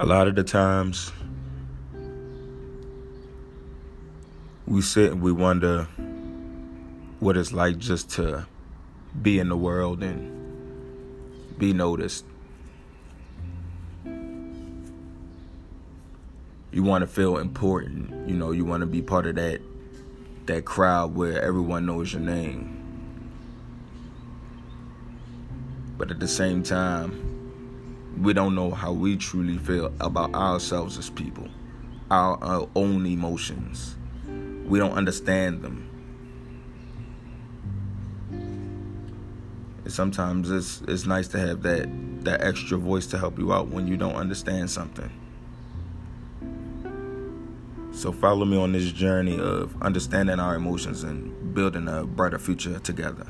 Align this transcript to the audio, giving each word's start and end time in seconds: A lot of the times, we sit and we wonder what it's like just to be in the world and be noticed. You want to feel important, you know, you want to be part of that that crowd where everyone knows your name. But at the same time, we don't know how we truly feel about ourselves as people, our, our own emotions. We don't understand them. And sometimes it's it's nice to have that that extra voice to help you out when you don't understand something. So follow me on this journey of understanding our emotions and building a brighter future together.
A 0.00 0.06
lot 0.06 0.28
of 0.28 0.36
the 0.36 0.44
times, 0.44 1.10
we 4.64 4.80
sit 4.80 5.10
and 5.10 5.20
we 5.20 5.32
wonder 5.32 5.88
what 7.18 7.36
it's 7.36 7.52
like 7.52 7.78
just 7.78 8.08
to 8.10 8.46
be 9.20 9.40
in 9.40 9.48
the 9.48 9.56
world 9.56 10.04
and 10.04 11.58
be 11.58 11.72
noticed. 11.72 12.24
You 16.70 16.84
want 16.84 17.02
to 17.02 17.08
feel 17.08 17.38
important, 17.38 18.28
you 18.28 18.36
know, 18.36 18.52
you 18.52 18.64
want 18.64 18.82
to 18.82 18.86
be 18.86 19.02
part 19.02 19.26
of 19.26 19.34
that 19.34 19.60
that 20.46 20.64
crowd 20.64 21.16
where 21.16 21.42
everyone 21.42 21.86
knows 21.86 22.12
your 22.12 22.22
name. 22.22 22.76
But 25.98 26.12
at 26.12 26.20
the 26.20 26.28
same 26.28 26.62
time, 26.62 27.37
we 28.16 28.32
don't 28.32 28.54
know 28.54 28.70
how 28.70 28.92
we 28.92 29.16
truly 29.16 29.58
feel 29.58 29.92
about 30.00 30.34
ourselves 30.34 30.98
as 30.98 31.10
people, 31.10 31.48
our, 32.10 32.42
our 32.42 32.68
own 32.74 33.06
emotions. 33.06 33.96
We 34.66 34.78
don't 34.78 34.92
understand 34.92 35.62
them. 35.62 35.88
And 39.84 39.92
sometimes 39.92 40.50
it's 40.50 40.82
it's 40.88 41.06
nice 41.06 41.28
to 41.28 41.38
have 41.38 41.62
that 41.62 41.88
that 42.24 42.42
extra 42.42 42.76
voice 42.76 43.06
to 43.08 43.18
help 43.18 43.38
you 43.38 43.52
out 43.52 43.68
when 43.68 43.86
you 43.86 43.96
don't 43.96 44.16
understand 44.16 44.70
something. 44.70 45.10
So 47.92 48.12
follow 48.12 48.44
me 48.44 48.56
on 48.56 48.72
this 48.72 48.92
journey 48.92 49.40
of 49.40 49.74
understanding 49.82 50.38
our 50.38 50.54
emotions 50.54 51.02
and 51.04 51.54
building 51.54 51.88
a 51.88 52.04
brighter 52.04 52.38
future 52.38 52.78
together. 52.78 53.26